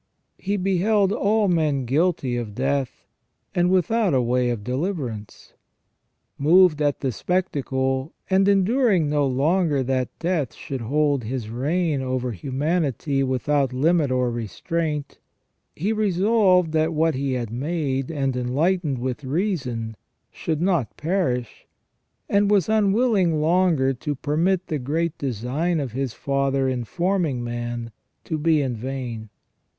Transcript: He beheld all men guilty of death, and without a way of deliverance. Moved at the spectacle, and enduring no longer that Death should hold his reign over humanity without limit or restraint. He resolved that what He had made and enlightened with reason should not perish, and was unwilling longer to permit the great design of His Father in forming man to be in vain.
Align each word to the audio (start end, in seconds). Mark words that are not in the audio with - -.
He 0.39 0.57
beheld 0.57 1.11
all 1.11 1.47
men 1.47 1.85
guilty 1.85 2.35
of 2.35 2.55
death, 2.55 3.05
and 3.53 3.69
without 3.69 4.15
a 4.15 4.21
way 4.23 4.49
of 4.49 4.63
deliverance. 4.63 5.53
Moved 6.39 6.81
at 6.81 7.01
the 7.01 7.11
spectacle, 7.11 8.11
and 8.27 8.47
enduring 8.47 9.11
no 9.11 9.27
longer 9.27 9.83
that 9.83 10.09
Death 10.17 10.55
should 10.55 10.81
hold 10.81 11.23
his 11.25 11.51
reign 11.51 12.01
over 12.01 12.31
humanity 12.31 13.21
without 13.21 13.73
limit 13.73 14.09
or 14.09 14.31
restraint. 14.31 15.19
He 15.75 15.93
resolved 15.93 16.71
that 16.71 16.93
what 16.95 17.13
He 17.13 17.33
had 17.33 17.51
made 17.51 18.09
and 18.09 18.35
enlightened 18.35 18.97
with 18.97 19.23
reason 19.23 19.95
should 20.31 20.63
not 20.63 20.97
perish, 20.97 21.67
and 22.27 22.49
was 22.49 22.67
unwilling 22.67 23.39
longer 23.39 23.93
to 23.93 24.15
permit 24.15 24.65
the 24.65 24.79
great 24.79 25.15
design 25.19 25.79
of 25.79 25.91
His 25.91 26.11
Father 26.15 26.67
in 26.67 26.85
forming 26.85 27.43
man 27.43 27.91
to 28.23 28.39
be 28.39 28.63
in 28.63 28.75
vain. 28.75 29.29